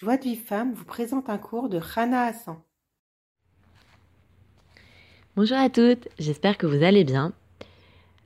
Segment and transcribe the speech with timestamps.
[0.00, 2.54] Joie de vie femme vous présente un cours de Rana Hassan.
[5.34, 7.32] Bonjour à toutes, j'espère que vous allez bien.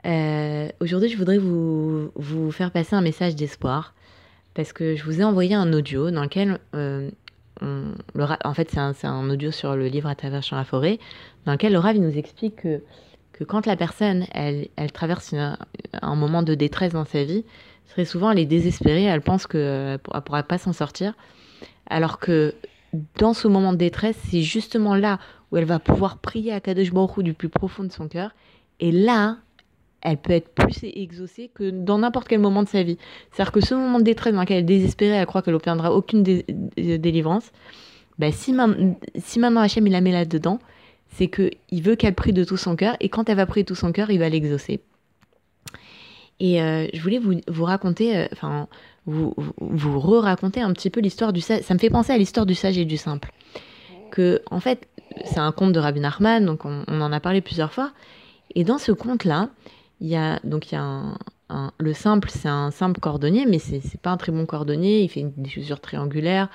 [0.05, 3.95] Euh, aujourd'hui, je voudrais vous, vous, faire passer un message d'espoir
[4.53, 7.11] parce que je vous ai envoyé un audio dans lequel, euh,
[7.63, 10.99] en fait, c'est un, un, audio sur le livre À travers champ la forêt,
[11.47, 12.83] dans lequel le Rav nous explique que,
[13.33, 17.47] que quand la personne elle, elle traverse un moment de détresse dans sa vie,
[17.89, 21.15] très souvent elle est désespérée, elle pense qu'elle ne pourra pas s'en sortir.
[21.87, 22.55] Alors que
[23.19, 25.19] dans ce moment de détresse, c'est justement là
[25.51, 28.33] où elle va pouvoir prier à Kadosh Baruch du plus profond de son cœur.
[28.81, 29.39] Et là,
[30.03, 32.99] elle peut être plus exaucée que dans n'importe quel moment de sa vie.
[33.31, 35.93] C'est-à-dire que ce moment de détresse dans lequel elle est désespérée, elle croit qu'elle n'obtiendra
[35.93, 36.45] aucune dé
[36.77, 37.53] délivrance,
[38.19, 40.59] ben si, maintenant Hachem la met là-dedans,
[41.15, 43.69] c'est qu'il veut qu'elle prie de tout son cœur, et quand elle va prier de
[43.69, 44.81] tout son cœur, il va l'exaucer.
[46.41, 48.69] Et euh, je voulais vous, vous raconter, euh, enfin,
[49.07, 51.63] vous, vous, re-raconter un petit peu l'histoire du sage.
[51.63, 53.31] Ça me fait penser à l'histoire du sage et du simple.
[54.11, 54.89] Que, en fait,
[55.25, 57.93] c'est un conte de Rabbi Nachman, donc on, en a parlé plusieurs fois.
[58.55, 59.49] Et dans ce conte-là,
[60.01, 60.83] il y a, donc il y a
[61.49, 65.03] un, le simple, c'est un simple cordonnier, mais c'est pas un très bon cordonnier.
[65.03, 66.49] Il fait une, des chaussures triangulaires.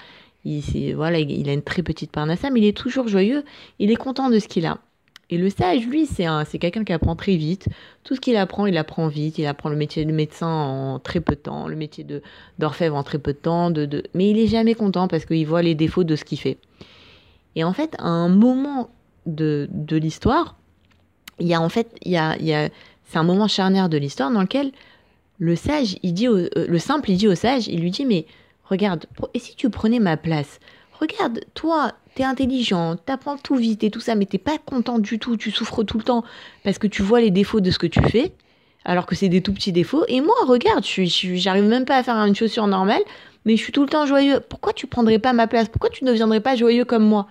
[0.46, 0.62] Il,
[0.96, 3.44] voilà, il, il a une très petite parnassa, mais il est toujours joyeux.
[3.80, 4.78] Il est content de ce qu'il a.
[5.30, 7.68] Et le sage, lui, c'est quelqu'un qui apprend très vite.
[8.04, 9.38] Tout ce qu'il apprend, il apprend vite.
[9.38, 12.06] Il apprend le métier de médecin en très peu de temps, le métier
[12.60, 13.70] d'orfèvre en très peu de temps.
[13.70, 14.04] De, de...
[14.14, 16.58] Mais il est jamais content parce qu'il voit les défauts de ce qu'il fait.
[17.56, 18.90] Et en fait, à un moment
[19.26, 20.56] de, de l'histoire,
[21.40, 22.70] il y a en fait, il y a, il y a,
[23.06, 24.72] c'est un moment charnière de l'histoire dans lequel
[25.40, 28.06] le sage, il dit au, euh, le simple, il dit au sage, il lui dit,
[28.06, 28.26] mais
[28.64, 30.60] regarde, et si tu prenais ma place?
[31.00, 35.20] Regarde, toi, t'es intelligent, t'apprends tout vite et tout ça, mais t'es pas content du
[35.20, 36.24] tout, tu souffres tout le temps
[36.64, 38.32] parce que tu vois les défauts de ce que tu fais,
[38.86, 40.04] alors que c'est des tout petits défauts.
[40.08, 43.04] Et moi, regarde, j'arrive même pas à faire une chaussure normale,
[43.46, 44.40] mais je suis tout le temps joyeux.
[44.50, 45.70] Pourquoi tu prendrais pas ma place?
[45.70, 47.28] Pourquoi tu ne deviendrais pas joyeux comme moi?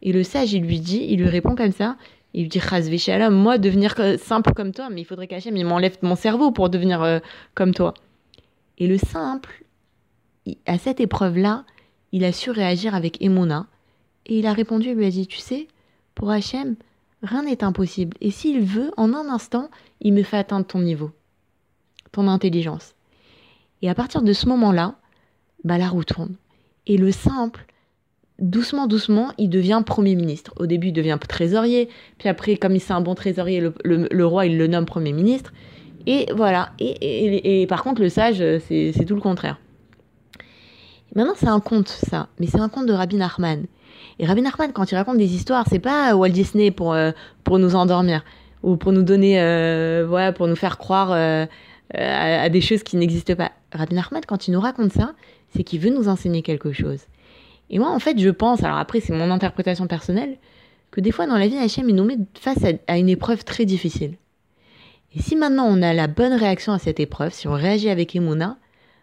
[0.00, 1.96] Et le sage, il lui dit, il lui répond comme ça.
[2.34, 2.60] Il lui dit,
[2.98, 6.70] Shalom, moi, devenir simple comme toi, mais il faudrait qu'Hachem, il m'enlève mon cerveau pour
[6.70, 7.18] devenir euh,
[7.54, 7.94] comme toi.
[8.78, 9.64] Et le simple,
[10.66, 11.64] à cette épreuve-là,
[12.12, 13.66] il a su réagir avec Emouna,
[14.26, 15.68] et il a répondu, il lui a dit, tu sais,
[16.14, 16.76] pour Hachem,
[17.22, 18.16] rien n'est impossible.
[18.20, 19.70] Et s'il veut, en un instant,
[20.00, 21.10] il me fait atteindre ton niveau,
[22.12, 22.94] ton intelligence.
[23.82, 24.96] Et à partir de ce moment-là,
[25.64, 26.36] bah, la roue tourne.
[26.86, 27.66] Et le simple,
[28.38, 30.52] doucement, doucement, il devient Premier ministre.
[30.56, 31.88] Au début, il devient trésorier.
[32.18, 35.52] Puis après, comme il c'est un bon trésorier, le, roi, il le nomme Premier ministre.
[36.06, 36.72] Et voilà.
[36.78, 39.58] Et, et, et par contre, le sage, c'est tout le contraire.
[41.14, 42.28] Maintenant, c'est un conte, ça.
[42.40, 43.66] Mais c'est un conte de Rabbi Nachman.
[44.18, 47.58] Et Rabbi Nachman, quand il raconte des histoires, c'est pas Walt Disney pour, euh, pour
[47.58, 48.24] nous endormir
[48.62, 51.46] ou pour nous donner, euh, voilà, pour nous faire croire euh,
[51.92, 53.52] à, des choses qui n'existent pas.
[53.72, 55.14] Rabbi Nachman, quand il nous raconte ça,
[55.54, 57.00] c'est qu'il veut nous enseigner quelque chose.
[57.70, 60.36] Et moi, en fait, je pense, alors après, c'est mon interprétation personnelle,
[60.90, 63.64] que des fois dans la vie, Hachem, il nous met face à, une épreuve très
[63.64, 64.14] difficile.
[65.16, 68.16] Et si maintenant on a la bonne réaction à cette épreuve, si on réagit avec
[68.16, 68.56] Emouna,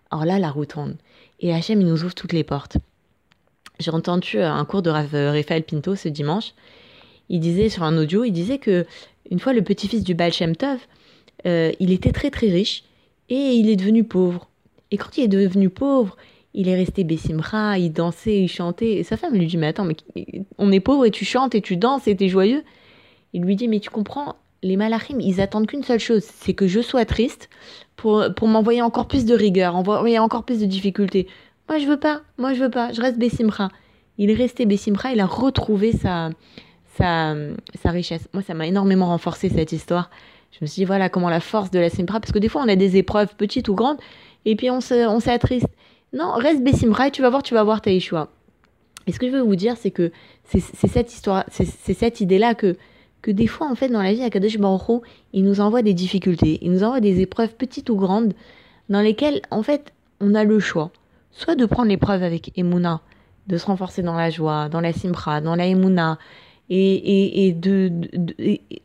[0.09, 0.95] alors là, la roue tourne.
[1.39, 2.78] Et Hachem, il nous ouvre toutes les portes.
[3.81, 6.53] J'ai entendu euh, un cours de Raphaël Pinto ce dimanche.
[7.30, 8.86] Il disait sur un audio, il disait que
[9.30, 10.80] une fois le petit-fils du Baal Shem Tov,
[11.46, 12.84] euh, il était très très riche
[13.30, 14.50] et il est devenu pauvre.
[14.92, 16.18] Et quand il est devenu pauvre,
[16.53, 18.97] il est resté Bessimra, il dansait, il chantait.
[18.97, 19.96] Et sa femme lui dit Mais attends, mais
[20.58, 22.63] on est pauvre et tu chantes et tu danses et tu es joyeux.
[23.34, 26.68] Il lui dit Mais tu comprends, les malachim, ils attendent qu'une seule chose c'est que
[26.68, 27.50] je sois triste
[27.96, 31.28] pour, pour m'envoyer encore plus de rigueur, envoyer encore plus de difficultés.
[31.72, 32.20] Moi, je veux pas.
[32.38, 32.92] Moi, je veux pas.
[32.92, 33.70] Je reste Bessimra.
[34.18, 35.14] Il est resté Bessimra.
[35.14, 36.32] Il a retrouvé sa,
[36.98, 37.34] sa,
[37.86, 38.28] richesse.
[38.34, 40.10] Moi, ça m'a énormément renforcé cette histoire.
[40.52, 42.20] Je me suis dit, voilà comment la force de la Simra.
[42.20, 44.00] Parce que des fois, on a des épreuves petites ou grandes.
[44.44, 45.68] Et puis, on s'attriste.
[46.12, 47.90] On non, reste Bessimra et tu vas voir, tu vas voir ta.
[47.90, 50.12] Et ce que je veux vous dire, c'est que
[50.44, 52.76] c'est cette histoire, c'est cette idée-là que,
[53.22, 56.60] que des fois, en fait, dans la vie, Akadosh Baruch il nous envoie des difficultés,
[56.62, 58.34] il nous envoie des épreuves petites ou grandes,
[58.90, 60.92] dans lesquelles, en fait, on a le choix
[61.31, 63.02] soit de prendre l'épreuve avec Emouna,
[63.48, 66.18] de se renforcer dans la joie, dans la simra, dans la Emouna,
[66.69, 67.92] et, et, et de,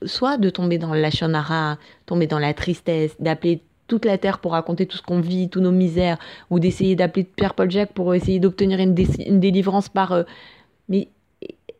[0.04, 4.52] soit de tomber dans la shonara, tomber dans la tristesse, d'appeler toute la terre pour
[4.52, 6.18] raconter tout ce qu'on vit, tous nos misères,
[6.50, 10.12] ou d'essayer d'appeler Pierre-Paul Jacques pour essayer d'obtenir une, délivrance par...
[10.12, 10.22] Euh,
[10.88, 11.08] mais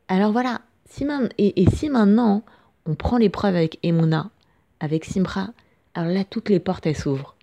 [0.09, 1.07] alors voilà, si
[1.39, 2.43] et, si maintenant
[2.87, 4.31] on prend l'épreuve avec Emouna,
[4.81, 5.49] avec Simra,
[5.95, 7.36] alors là toutes les portes elles s'ouvrent.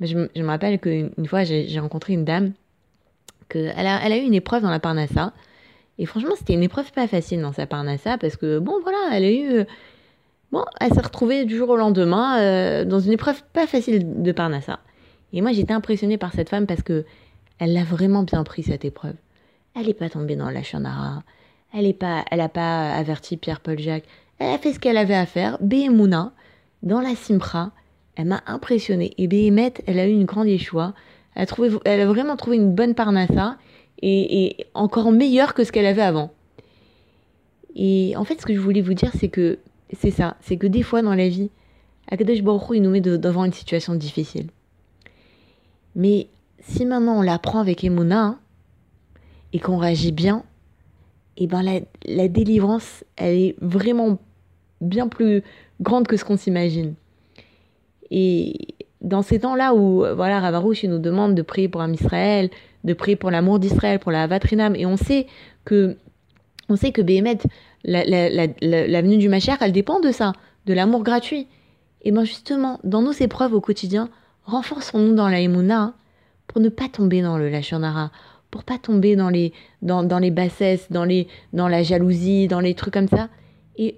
[0.00, 2.52] Je, me rappelle qu'une fois, j'ai rencontré une dame,
[3.48, 5.32] que elle a, elle a eu une épreuve dans la Parnassa.
[5.98, 9.24] Et franchement, c'était une épreuve pas facile dans sa Parnassa, parce que, bon, voilà, elle
[9.24, 9.64] a eu...
[10.52, 14.32] Bon, elle s'est retrouvée du jour au lendemain euh, dans une épreuve pas facile de
[14.32, 14.78] Parnassa.
[15.32, 17.04] Et moi, j'étais impressionnée par cette femme parce que
[17.58, 19.16] elle l'a vraiment bien pris cette épreuve.
[19.74, 21.22] Elle n'est pas tombée dans la chanara.
[21.74, 24.06] Elle n'a pas, elle pas averti Pierre-Paul Jacques.
[24.38, 25.58] Elle a fait ce qu'elle avait à faire.
[25.60, 26.32] Behemouna,
[26.82, 27.72] dans la Simra,
[28.16, 29.12] elle m'a impressionnée.
[29.18, 30.94] Et Behemet, elle a eu une grande échoua.
[31.34, 33.58] Elle a, trouvé, elle a vraiment trouvé une bonne parnassa
[34.02, 36.32] et, encore meilleure que ce qu'elle avait avant.
[37.74, 39.58] Et en fait, ce que je voulais vous dire, c'est que
[39.92, 40.36] c'est ça.
[40.40, 41.50] C'est que des fois dans la vie,
[42.10, 44.46] Akadosh Baruch il nous met devant une situation difficile.
[45.94, 46.28] Mais
[46.60, 48.38] si maintenant on la prend avec Emouna
[49.52, 50.42] et qu'on réagit bien,
[51.36, 54.18] et ben la, délivrance, elle est vraiment
[54.80, 55.42] bien plus
[55.80, 56.94] grande que ce qu'on s'imagine.
[58.10, 62.50] Et dans ces temps-là où voilà, Ravarouche nous demande de prier pour un Israël,
[62.84, 65.26] de prier pour l'amour d'Israël, pour la Vatrinam, et on sait
[65.64, 65.96] que
[66.68, 67.38] on sait que Béhémet,
[67.84, 68.28] la, la,
[68.60, 70.32] la, venue du Machar, elle dépend de ça,
[70.66, 71.46] de l'amour gratuit.
[72.02, 74.08] Et bien justement, dans nos épreuves au quotidien,
[74.44, 75.94] renforçons-nous dans la Emouna
[76.46, 78.10] pour ne pas tomber dans le Lachonara,
[78.50, 82.60] pour pas tomber dans les, dans, dans, les bassesses, dans, les, dans la jalousie, dans
[82.60, 83.28] les trucs comme ça.
[83.76, 83.96] Et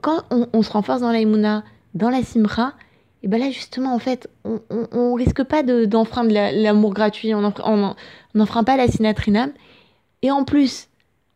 [0.00, 1.64] quand on, se renforce dans la Emouna,
[1.94, 2.74] dans la Simra,
[3.22, 7.52] et ben là justement en fait, on, on, risque pas d'enfreindre l'amour gratuit, on
[8.34, 9.52] n'enfreint pas la sinatrinam.
[10.22, 10.88] Et en plus,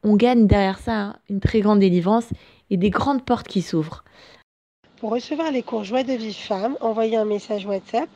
[0.03, 2.29] on gagne derrière ça une très grande délivrance
[2.71, 4.05] et des grandes portes qui s'ouvrent.
[4.99, 8.09] Pour recevoir les cours Joie de vie femme, envoyez un message WhatsApp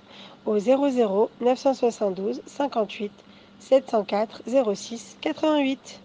[0.44, 3.10] au 00 972 58
[3.58, 4.42] 704
[4.74, 6.00] 06 88.